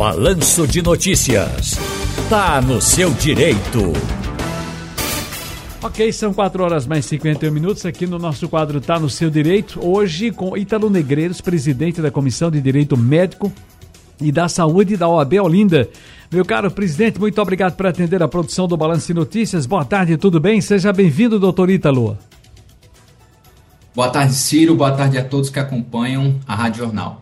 Balanço 0.00 0.66
de 0.66 0.80
Notícias. 0.80 1.78
Tá 2.30 2.58
no 2.62 2.80
seu 2.80 3.10
direito. 3.10 3.92
Ok, 5.82 6.10
são 6.10 6.32
4 6.32 6.64
horas 6.64 6.86
mais 6.86 7.04
51 7.04 7.52
minutos 7.52 7.84
aqui 7.84 8.06
no 8.06 8.18
nosso 8.18 8.48
quadro 8.48 8.80
Tá 8.80 8.98
no 8.98 9.10
seu 9.10 9.28
direito. 9.28 9.78
Hoje 9.86 10.30
com 10.30 10.56
Ítalo 10.56 10.88
Negreiros, 10.88 11.42
presidente 11.42 12.00
da 12.00 12.10
Comissão 12.10 12.50
de 12.50 12.62
Direito 12.62 12.96
Médico 12.96 13.52
e 14.18 14.32
da 14.32 14.48
Saúde 14.48 14.96
da 14.96 15.06
OAB 15.06 15.34
Olinda. 15.34 15.86
Meu 16.32 16.46
caro 16.46 16.70
presidente, 16.70 17.20
muito 17.20 17.38
obrigado 17.38 17.76
por 17.76 17.86
atender 17.86 18.22
a 18.22 18.28
produção 18.28 18.66
do 18.66 18.78
Balanço 18.78 19.08
de 19.08 19.12
Notícias. 19.12 19.66
Boa 19.66 19.84
tarde, 19.84 20.16
tudo 20.16 20.40
bem? 20.40 20.62
Seja 20.62 20.94
bem-vindo, 20.94 21.38
doutor 21.38 21.68
Ítalo. 21.68 22.16
Boa 23.94 24.08
tarde, 24.08 24.32
Ciro. 24.32 24.74
Boa 24.74 24.92
tarde 24.92 25.18
a 25.18 25.24
todos 25.24 25.50
que 25.50 25.58
acompanham 25.58 26.36
a 26.48 26.54
Rádio 26.54 26.84
Jornal. 26.84 27.19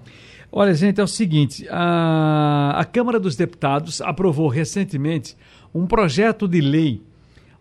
Olha, 0.51 0.75
gente, 0.75 1.01
é 1.01 1.05
o 1.05 1.09
seguinte: 1.09 1.67
a, 1.71 2.75
a 2.77 2.85
Câmara 2.85 3.21
dos 3.21 3.37
Deputados 3.37 4.01
aprovou 4.01 4.49
recentemente 4.49 5.37
um 5.75 5.87
projeto 5.87 6.49
de 6.49 6.61
lei. 6.61 7.03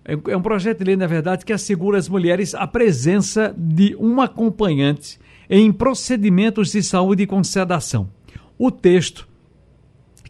É, 0.06 0.32
é 0.32 0.38
um 0.38 0.42
projeto 0.42 0.80
de 0.80 0.86
lei, 0.86 0.96
na 0.96 1.08
verdade, 1.08 1.46
que 1.46 1.52
assegura 1.52 1.98
às 1.98 2.08
mulheres 2.08 2.56
a 2.56 2.66
presença 2.66 3.54
de 3.58 3.96
um 4.00 4.22
acompanhante 4.22 5.20
em 5.50 5.72
procedimentos 5.72 6.72
de 6.72 6.82
saúde 6.82 7.28
com 7.28 7.44
sedação. 7.44 8.10
O 8.58 8.72
texto 8.72 9.27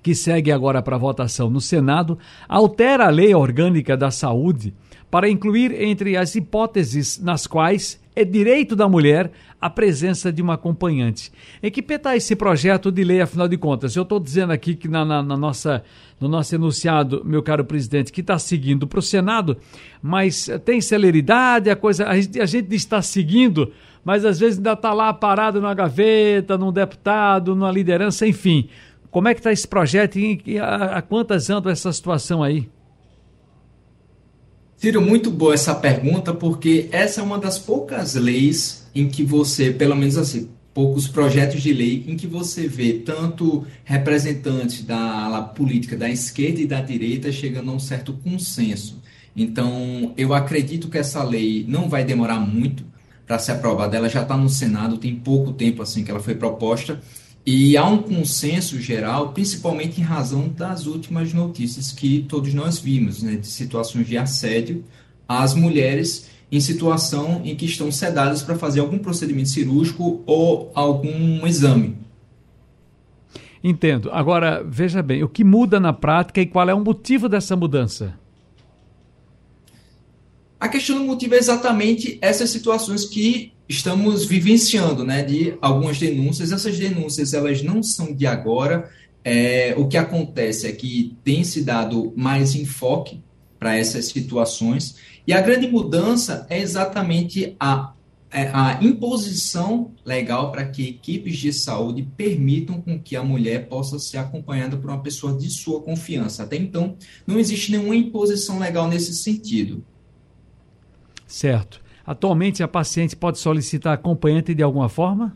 que 0.08 0.16
segue 0.16 0.54
agora 0.54 0.82
para 0.82 0.98
votação 0.98 1.50
no 1.50 1.60
Senado, 1.60 2.18
altera 2.48 3.08
a 3.08 3.10
lei 3.10 3.36
orgânica 3.36 3.98
da 3.98 4.10
saúde 4.10 4.74
para 5.12 5.30
incluir 5.30 5.74
entre 5.84 6.16
as 6.16 6.34
hipóteses 6.34 7.20
nas 7.20 7.46
quais 7.46 8.00
é 8.16 8.24
direito 8.24 8.74
da 8.74 8.88
mulher 8.88 9.30
a 9.60 9.70
presença 9.70 10.32
de 10.32 10.42
uma 10.42 10.54
acompanhante. 10.54 11.30
Em 11.62 11.70
que 11.70 11.82
pé 11.82 11.96
está 11.96 12.16
esse 12.16 12.38
projeto 12.38 12.90
de 12.90 13.04
lei, 13.04 13.20
afinal 13.20 13.50
de 13.50 13.58
contas? 13.58 13.98
Eu 13.98 14.04
estou 14.04 14.18
dizendo 14.18 14.54
aqui 14.54 14.76
que 14.76 14.88
na, 14.88 15.04
na, 15.04 15.22
na, 15.22 15.36
nossa, 15.36 15.84
no 16.22 16.30
nosso 16.30 16.56
enunciado, 16.56 17.22
meu 17.26 17.44
caro 17.44 17.66
presidente, 17.66 18.10
que 18.10 18.22
está 18.22 18.40
seguindo 18.40 18.88
para 18.88 19.00
o 19.00 19.02
Senado, 19.02 19.58
mas 20.02 20.50
tem 20.64 20.80
celeridade, 20.80 21.70
a 21.70 21.76
coisa, 21.76 22.08
a 22.08 22.18
gente, 22.18 22.40
a 22.40 22.46
gente 22.46 22.74
está 22.74 23.02
seguindo, 23.02 23.74
mas 24.06 24.24
às 24.24 24.40
vezes 24.40 24.58
ainda 24.58 24.72
está 24.72 24.94
lá 24.94 25.14
parado 25.14 25.60
na 25.60 25.74
gaveta, 25.74 26.58
num 26.58 26.72
deputado, 26.72 27.54
numa 27.54 27.70
liderança, 27.70 28.26
enfim. 28.26 28.70
Como 29.10 29.28
é 29.28 29.34
que 29.34 29.40
está 29.40 29.52
esse 29.52 29.68
projeto 29.68 30.18
e 30.20 30.60
a 30.60 31.02
quantas 31.02 31.50
andam 31.50 31.72
essa 31.72 31.92
situação 31.92 32.44
aí? 32.44 32.70
Ciro, 34.76 35.02
muito 35.02 35.32
boa 35.32 35.56
essa 35.56 35.74
pergunta, 35.74 36.34
porque 36.34 36.88
essa 36.92 37.22
é 37.22 37.24
uma 37.24 37.40
das 37.40 37.58
poucas 37.58 38.14
leis 38.14 38.88
em 38.94 39.10
que 39.10 39.24
você, 39.24 39.72
pelo 39.72 39.96
menos 39.96 40.18
assim, 40.18 40.50
poucos 40.72 41.08
projetos 41.08 41.64
de 41.64 41.74
lei 41.74 42.06
em 42.08 42.16
que 42.16 42.28
você 42.28 42.68
vê 42.68 42.94
tanto 42.94 43.66
representantes 43.84 44.84
da 44.84 45.24
ala 45.26 45.42
política 45.42 45.98
da 45.98 46.08
esquerda 46.08 46.62
e 46.62 46.68
da 46.68 46.80
direita 46.80 47.32
chegando 47.32 47.72
a 47.72 47.74
um 47.74 47.80
certo 47.80 48.14
consenso. 48.14 49.02
Então, 49.36 50.14
eu 50.16 50.36
acredito 50.36 50.90
que 50.90 51.00
essa 51.00 51.24
lei 51.24 51.66
não 51.68 51.90
vai 51.90 52.06
demorar 52.06 52.40
muito 52.40 52.86
para 53.26 53.40
ser 53.40 53.54
aprovada. 53.54 53.98
Ela 53.98 54.10
já 54.10 54.22
está 54.22 54.38
no 54.38 54.50
Senado, 54.50 55.00
tem 55.00 55.16
pouco 55.16 55.52
tempo 55.54 55.82
assim 55.82 56.04
que 56.04 56.12
ela 56.12 56.20
foi 56.20 56.36
proposta 56.36 57.02
e 57.50 57.78
há 57.78 57.86
um 57.86 58.00
consenso 58.00 58.78
geral, 58.78 59.30
principalmente 59.30 60.02
em 60.02 60.04
razão 60.04 60.50
das 60.50 60.86
últimas 60.86 61.34
notícias 61.34 61.94
que 61.94 62.26
todos 62.28 62.54
nós 62.54 62.78
vimos, 62.78 63.24
né, 63.24 63.38
de 63.38 63.48
situações 63.48 64.06
de 64.06 64.18
assédio 64.18 64.84
às 65.26 65.54
mulheres 65.54 66.30
em 66.52 66.60
situação 66.60 67.42
em 67.46 67.56
que 67.56 67.66
estão 67.66 67.90
sedadas 67.90 68.42
para 68.42 68.58
fazer 68.58 68.82
algum 68.82 68.98
procedimento 68.98 69.48
cirúrgico 69.48 70.22
ou 70.26 70.74
algum 70.76 71.48
exame. 71.48 71.96
Entendo. 73.64 74.10
Agora, 74.12 74.62
veja 74.68 75.02
bem, 75.02 75.24
o 75.24 75.30
que 75.30 75.46
muda 75.46 75.80
na 75.80 75.94
prática 75.94 76.42
e 76.42 76.46
qual 76.46 76.70
é 76.70 76.74
o 76.74 76.84
motivo 76.84 77.30
dessa 77.30 77.56
mudança? 77.56 78.14
A 80.60 80.68
questão 80.68 80.98
do 80.98 81.06
motivo 81.06 81.36
é 81.36 81.38
exatamente 81.38 82.18
essas 82.22 82.50
situações 82.50 83.06
que 83.06 83.54
estamos 83.70 84.26
vivenciando, 84.26 85.04
né, 85.04 85.24
de 85.24 85.58
algumas 85.62 86.00
denúncias. 86.00 86.52
Essas 86.52 86.78
denúncias, 86.78 87.34
elas 87.34 87.62
não 87.62 87.84
são 87.84 88.14
de 88.14 88.26
agora. 88.26 88.90
É, 89.24 89.76
o 89.78 89.88
que 89.88 89.98
acontece 89.98 90.68
é 90.68 90.72
que 90.72 91.16
tem 91.24 91.44
se 91.44 91.62
dado 91.62 92.14
mais 92.16 92.56
enfoque 92.56 93.22
para 93.60 93.76
essas 93.76 94.06
situações 94.06 94.96
e 95.28 95.34
a 95.34 95.42
grande 95.42 95.68
mudança 95.68 96.48
é 96.50 96.58
exatamente 96.58 97.54
a, 97.60 97.94
é, 98.32 98.50
a 98.54 98.80
imposição 98.82 99.92
legal 100.06 100.52
para 100.54 100.66
que 100.66 100.88
equipes 100.88 101.38
de 101.38 101.52
saúde 101.52 102.08
permitam 102.16 102.80
com 102.80 102.98
que 102.98 103.14
a 103.14 103.24
mulher 103.24 103.68
possa 103.68 104.00
ser 104.00 104.20
acompanhada 104.20 104.78
por 104.78 104.90
uma 104.90 105.02
pessoa 105.04 105.38
de 105.38 105.50
sua 105.50 105.82
confiança. 105.82 106.44
Até 106.44 106.56
então, 106.56 106.96
não 107.26 107.38
existe 107.38 107.74
nenhuma 107.74 107.94
imposição 107.94 108.58
legal 108.58 108.88
nesse 108.88 109.14
sentido. 109.14 109.84
Certo. 111.28 111.82
Atualmente, 112.06 112.64
a 112.64 112.68
paciente 112.68 113.16
pode 113.16 113.38
solicitar 113.38 113.94
acompanhante 113.94 114.56
de 114.56 114.64
alguma 114.64 114.88
forma? 114.88 115.36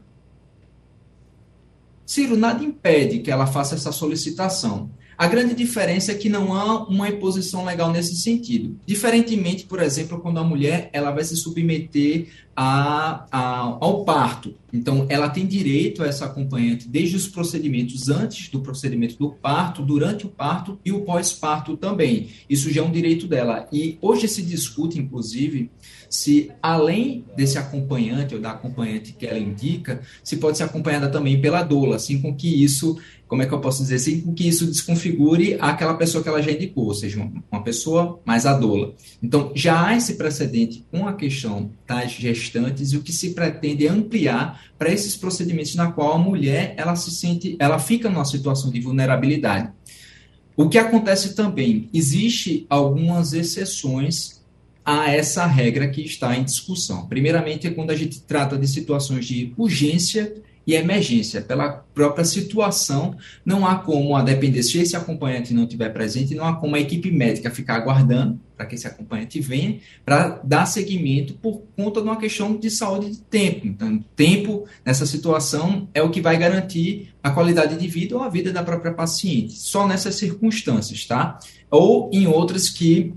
Ciro, 2.05 2.37
nada 2.37 2.63
impede 2.63 3.19
que 3.19 3.29
ela 3.29 3.45
faça 3.45 3.75
essa 3.75 3.91
solicitação. 3.91 4.89
A 5.17 5.27
grande 5.27 5.53
diferença 5.53 6.11
é 6.11 6.15
que 6.15 6.29
não 6.29 6.53
há 6.53 6.87
uma 6.87 7.07
imposição 7.07 7.63
legal 7.63 7.91
nesse 7.91 8.15
sentido. 8.15 8.75
Diferentemente, 8.85 9.65
por 9.65 9.81
exemplo, 9.81 10.19
quando 10.19 10.39
a 10.39 10.43
mulher 10.43 10.89
ela 10.93 11.11
vai 11.11 11.23
se 11.23 11.35
submeter 11.35 12.29
a, 12.55 13.25
a, 13.31 13.59
ao 13.79 14.03
parto. 14.03 14.55
Então, 14.73 15.05
ela 15.09 15.29
tem 15.29 15.45
direito 15.45 16.01
a 16.01 16.07
essa 16.07 16.25
acompanhante 16.25 16.87
desde 16.87 17.15
os 17.15 17.27
procedimentos 17.27 18.09
antes 18.09 18.49
do 18.49 18.61
procedimento 18.61 19.17
do 19.17 19.31
parto, 19.31 19.81
durante 19.81 20.25
o 20.25 20.29
parto 20.29 20.79
e 20.83 20.91
o 20.91 21.01
pós-parto 21.01 21.75
também. 21.75 22.29
Isso 22.49 22.71
já 22.71 22.81
é 22.81 22.83
um 22.83 22.91
direito 22.91 23.27
dela. 23.27 23.67
E 23.71 23.97
hoje 24.01 24.27
se 24.27 24.41
discute, 24.41 24.97
inclusive, 24.97 25.69
se 26.09 26.51
além 26.61 27.25
desse 27.35 27.57
acompanhante 27.57 28.35
ou 28.35 28.41
da 28.41 28.51
acompanhante 28.51 29.13
que 29.13 29.25
ela 29.25 29.39
indica, 29.39 30.01
se 30.23 30.37
pode 30.37 30.57
ser 30.57 30.63
acompanhada 30.63 31.09
também 31.09 31.39
pela 31.41 31.63
doula, 31.63 31.95
assim 31.95 32.21
com 32.21 32.35
que 32.35 32.63
isso, 32.63 32.97
como 33.27 33.41
é 33.41 33.45
que 33.45 33.53
eu 33.53 33.61
posso 33.61 33.81
dizer 33.81 33.95
assim, 33.95 34.21
com 34.21 34.33
que 34.33 34.47
isso 34.47 34.65
desconfigure 34.65 35.57
aquela 35.59 35.93
pessoa 35.93 36.21
que 36.21 36.29
ela 36.29 36.41
já 36.41 36.51
indicou, 36.51 36.85
ou 36.85 36.93
seja, 36.93 37.29
uma 37.51 37.63
pessoa 37.63 38.19
mais 38.25 38.45
a 38.45 38.53
doula. 38.53 38.93
Então, 39.23 39.51
já 39.55 39.87
há 39.87 39.97
esse 39.97 40.15
precedente 40.15 40.85
com 40.91 41.07
a 41.07 41.13
questão 41.13 41.71
das 41.87 42.11
gestantes 42.41 42.91
e 42.91 42.97
o 42.97 43.01
que 43.01 43.13
se 43.13 43.33
pretende 43.33 43.85
é 43.85 43.89
ampliar 43.89 44.61
para 44.77 44.91
esses 44.91 45.15
procedimentos 45.15 45.75
na 45.75 45.91
qual 45.91 46.13
a 46.13 46.17
mulher 46.17 46.73
ela 46.77 46.95
se 46.95 47.11
sente, 47.11 47.55
ela 47.59 47.79
fica 47.79 48.09
numa 48.09 48.25
situação 48.25 48.71
de 48.71 48.79
vulnerabilidade. 48.81 49.69
O 50.55 50.67
que 50.67 50.77
acontece 50.77 51.35
também, 51.35 51.89
existe 51.93 52.65
algumas 52.69 53.33
exceções 53.33 54.41
a 54.83 55.09
essa 55.11 55.45
regra 55.45 55.87
que 55.89 56.01
está 56.01 56.35
em 56.35 56.43
discussão. 56.43 57.07
Primeiramente, 57.07 57.67
é 57.67 57.71
quando 57.71 57.91
a 57.91 57.95
gente 57.95 58.21
trata 58.21 58.57
de 58.57 58.67
situações 58.67 59.25
de 59.25 59.53
urgência 59.57 60.33
e 60.65 60.75
emergência. 60.75 61.41
Pela 61.41 61.69
própria 61.93 62.25
situação, 62.25 63.15
não 63.45 63.65
há 63.65 63.75
como, 63.75 64.15
a 64.15 64.21
depender 64.21 64.63
se 64.63 64.79
esse 64.79 64.95
acompanhante 64.95 65.53
não 65.53 65.63
estiver 65.63 65.89
presente, 65.89 66.35
não 66.35 66.45
há 66.45 66.55
como 66.55 66.75
a 66.75 66.79
equipe 66.79 67.11
médica 67.11 67.49
ficar 67.49 67.75
aguardando 67.75 68.39
para 68.55 68.67
que 68.67 68.75
esse 68.75 68.85
acompanhante 68.85 69.39
venha, 69.41 69.79
para 70.05 70.39
dar 70.43 70.67
seguimento 70.67 71.33
por 71.33 71.63
conta 71.75 71.99
de 71.99 72.07
uma 72.07 72.17
questão 72.17 72.55
de 72.55 72.69
saúde 72.69 73.09
de 73.09 73.17
tempo. 73.17 73.65
Então, 73.65 74.03
tempo 74.15 74.65
nessa 74.85 75.05
situação 75.05 75.89
é 75.95 76.01
o 76.03 76.11
que 76.11 76.21
vai 76.21 76.37
garantir 76.37 77.11
a 77.23 77.31
qualidade 77.31 77.75
de 77.75 77.87
vida 77.87 78.15
ou 78.15 78.21
a 78.21 78.29
vida 78.29 78.51
da 78.51 78.61
própria 78.61 78.93
paciente. 78.93 79.53
Só 79.53 79.87
nessas 79.87 80.13
circunstâncias, 80.15 81.05
tá? 81.05 81.39
Ou 81.71 82.11
em 82.13 82.27
outras 82.27 82.69
que 82.69 83.13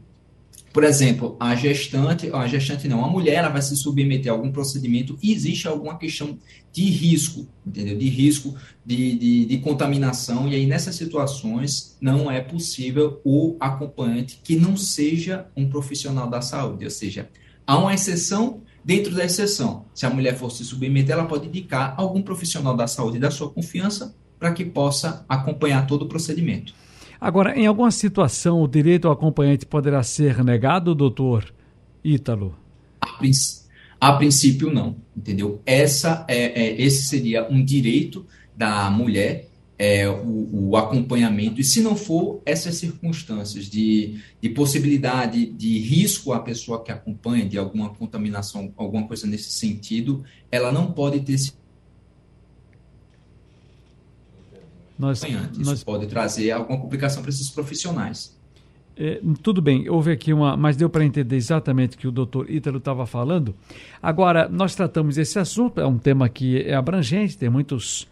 por 0.75 0.83
exemplo, 0.83 1.37
a 1.39 1.55
gestante, 1.55 2.29
a 2.33 2.49
gestante 2.49 2.89
não, 2.89 3.05
a 3.05 3.09
mulher, 3.09 3.35
ela 3.35 3.49
vai 3.49 3.63
se 3.63 3.77
submeter 3.77 4.33
a 4.33 4.35
algum 4.35 4.51
procedimento 4.51 5.17
e 5.23 5.33
existe 5.33 5.69
alguma 5.69 5.97
questão 5.97 6.37
de 6.73 6.83
risco, 6.87 7.47
entendeu? 7.65 7.97
De 7.97 8.09
risco 8.09 8.57
de, 8.85 9.17
de, 9.17 9.45
de, 9.45 9.59
contaminação, 9.59 10.49
e 10.49 10.57
aí 10.57 10.67
nessas 10.67 10.97
situações 10.97 11.97
não 12.01 12.29
é 12.29 12.41
possível 12.41 13.21
o 13.25 13.57
acompanhante 13.61 14.41
que 14.43 14.57
não 14.57 14.77
seja 14.77 15.47
um 15.57 15.69
profissional 15.69 16.29
da 16.29 16.43
saúde, 16.43 16.85
ou 16.85 16.91
seja, 16.91 17.31
há 17.65 17.79
uma 17.79 17.95
exceção 17.95 18.61
dentro 18.85 19.15
da 19.15 19.25
exceção. 19.25 19.85
Se 19.95 20.05
a 20.05 20.11
mulher 20.11 20.37
for 20.37 20.51
se 20.51 20.65
submeter, 20.65 21.13
ela 21.13 21.27
pode 21.27 21.47
indicar 21.47 21.95
algum 21.97 22.21
profissional 22.21 22.77
da 22.77 22.89
saúde 22.89 23.21
da 23.21 23.31
sua 23.31 23.49
confiança 23.49 24.13
para 24.41 24.53
que 24.53 24.65
possa 24.65 25.25
acompanhar 25.29 25.87
todo 25.87 26.03
o 26.03 26.09
procedimento. 26.09 26.75
Agora, 27.21 27.59
em 27.59 27.67
alguma 27.67 27.91
situação, 27.91 28.63
o 28.63 28.69
direito 28.69 29.07
ao 29.07 29.15
acompanhante 29.15 29.67
poderá 29.67 30.03
ser 30.03 30.43
negado, 30.45 30.95
doutor 30.95 31.53
Ítalo? 32.05 32.55
A, 33.01 33.07
princ 33.19 33.37
a 34.01 34.13
princípio, 34.13 34.71
não, 34.71 34.97
entendeu? 35.17 35.63
Essa 35.65 36.25
é, 36.29 36.63
é, 36.63 36.83
esse 36.83 37.05
seria 37.05 37.49
um 37.51 37.65
direito 37.65 38.27
da 38.55 38.91
mulher, 38.91 39.49
é, 39.79 40.09
o, 40.09 40.69
o, 40.71 40.77
acompanhamento, 40.77 41.61
e 41.61 41.65
se 41.65 41.81
não 41.81 41.97
for 41.97 42.41
essas 42.45 42.77
circunstâncias 42.77 43.65
de, 43.65 44.21
de 44.41 44.49
possibilidade 44.51 45.47
de 45.47 45.79
risco 45.79 46.33
à 46.33 46.41
pessoa 46.41 46.83
que 46.85 46.93
acompanha, 46.93 47.47
de 47.47 47.59
alguma 47.59 47.89
contaminação, 47.91 48.73
alguma 48.77 49.07
coisa 49.07 49.27
nesse 49.27 49.51
sentido, 49.51 50.23
ela 50.51 50.71
não 50.71 50.93
pode 50.93 51.21
ter 51.21 51.39
nós, 54.99 55.23
Isso 55.23 55.65
nós... 55.65 55.85
pode 55.85 56.07
trazer 56.07 56.51
alguma 56.51 56.79
complicação 56.79 57.23
para 57.23 57.31
esses 57.31 57.51
profissionais. 57.51 58.35
É, 58.97 59.21
tudo 59.43 59.61
bem, 59.61 59.89
houve 59.89 60.13
aqui 60.13 60.33
uma. 60.33 60.57
Mas 60.57 60.77
deu 60.77 60.89
para 60.89 61.05
entender 61.05 61.37
exatamente 61.37 61.97
o 61.97 61.99
que 61.99 62.07
o 62.07 62.13
doutor 62.13 62.49
Ítalo 62.49 62.79
estava 62.79 63.05
falando. 63.07 63.55
Agora, 64.01 64.49
nós 64.49 64.75
tratamos 64.75 65.19
esse 65.19 65.39
assunto, 65.39 65.81
é 65.81 65.87
um 65.87 65.99
tema 65.99 66.29
que 66.29 66.63
é 66.63 66.75
abrangente, 66.75 67.37
tem 67.37 67.51
muitos, 67.51 68.07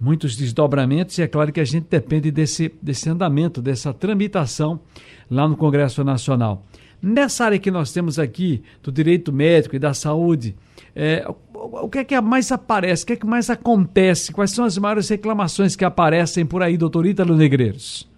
muitos 0.00 0.36
desdobramentos, 0.36 1.18
e 1.18 1.22
é 1.22 1.26
claro 1.26 1.52
que 1.52 1.58
a 1.58 1.64
gente 1.64 1.86
depende 1.90 2.30
desse, 2.30 2.72
desse 2.80 3.08
andamento, 3.08 3.60
dessa 3.60 3.92
tramitação 3.92 4.80
lá 5.28 5.48
no 5.48 5.56
Congresso 5.56 6.04
Nacional. 6.04 6.64
Nessa 7.02 7.46
área 7.46 7.58
que 7.58 7.70
nós 7.70 7.92
temos 7.92 8.18
aqui, 8.18 8.62
do 8.82 8.92
direito 8.92 9.32
médico 9.32 9.74
e 9.74 9.78
da 9.78 9.94
saúde, 9.94 10.54
é, 10.94 11.24
o 11.54 11.88
que 11.88 11.98
é 11.98 12.04
que 12.04 12.20
mais 12.20 12.52
aparece, 12.52 13.04
o 13.04 13.06
que 13.06 13.12
é 13.14 13.16
que 13.16 13.26
mais 13.26 13.48
acontece? 13.48 14.32
Quais 14.32 14.50
são 14.50 14.64
as 14.64 14.76
maiores 14.76 15.08
reclamações 15.08 15.74
que 15.74 15.84
aparecem 15.84 16.44
por 16.44 16.62
aí, 16.62 16.76
doutor 16.76 17.06
Ítalo 17.06 17.36
Negreiros? 17.36 18.08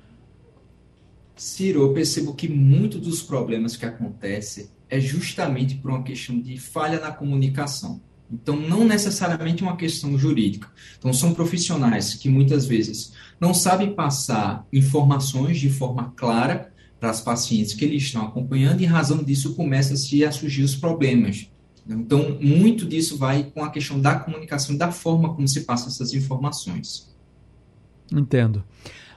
Ciro, 1.36 1.82
eu 1.82 1.92
percebo 1.92 2.34
que 2.34 2.48
muito 2.48 2.98
dos 2.98 3.22
problemas 3.22 3.76
que 3.76 3.86
acontecem 3.86 4.68
é 4.88 5.00
justamente 5.00 5.74
por 5.76 5.90
uma 5.90 6.02
questão 6.02 6.38
de 6.38 6.58
falha 6.58 7.00
na 7.00 7.10
comunicação. 7.10 8.00
Então, 8.30 8.56
não 8.56 8.84
necessariamente 8.84 9.62
uma 9.62 9.76
questão 9.76 10.16
jurídica. 10.16 10.68
Então, 10.98 11.12
são 11.12 11.34
profissionais 11.34 12.14
que 12.14 12.30
muitas 12.30 12.66
vezes 12.66 13.12
não 13.38 13.52
sabem 13.52 13.94
passar 13.94 14.66
informações 14.72 15.58
de 15.58 15.68
forma 15.68 16.12
clara 16.16 16.71
para 17.02 17.10
as 17.10 17.20
pacientes 17.20 17.74
que 17.74 17.84
eles 17.84 18.04
estão 18.04 18.22
acompanhando, 18.22 18.80
e 18.80 18.84
em 18.84 18.86
razão 18.86 19.24
disso 19.24 19.56
começam-se 19.56 20.24
a 20.24 20.30
surgir 20.30 20.62
os 20.62 20.76
problemas. 20.76 21.48
Então, 21.84 22.38
muito 22.40 22.86
disso 22.86 23.18
vai 23.18 23.42
com 23.42 23.64
a 23.64 23.70
questão 23.70 24.00
da 24.00 24.14
comunicação, 24.14 24.76
da 24.76 24.92
forma 24.92 25.34
como 25.34 25.48
se 25.48 25.62
passam 25.62 25.88
essas 25.88 26.14
informações. 26.14 27.12
Entendo. 28.12 28.62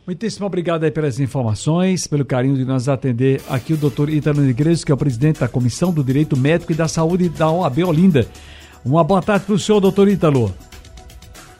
Muitíssimo 0.03 0.47
obrigado 0.47 0.83
aí 0.83 0.89
pelas 0.89 1.19
informações, 1.19 2.07
pelo 2.07 2.25
carinho 2.25 2.55
de 2.55 2.65
nos 2.65 2.89
atender 2.89 3.39
aqui 3.47 3.73
o 3.73 3.77
doutor 3.77 4.09
Italo 4.09 4.41
Negreiros, 4.41 4.83
que 4.83 4.91
é 4.91 4.95
o 4.95 4.97
presidente 4.97 5.41
da 5.41 5.47
Comissão 5.47 5.93
do 5.93 6.03
Direito 6.03 6.35
Médico 6.35 6.71
e 6.71 6.75
da 6.75 6.87
Saúde 6.87 7.29
da 7.29 7.51
OAB 7.51 7.83
Olinda. 7.83 8.27
Uma 8.83 9.03
boa 9.03 9.21
tarde 9.21 9.45
para 9.45 9.53
o 9.53 9.59
senhor, 9.59 9.79
doutor 9.79 10.07
Ítalo. 10.07 10.51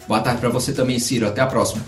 Boa 0.07 0.21
tarde 0.21 0.41
para 0.41 0.49
você 0.49 0.73
também, 0.73 0.97
Ciro. 0.97 1.27
Até 1.27 1.41
a 1.41 1.45
próxima. 1.45 1.83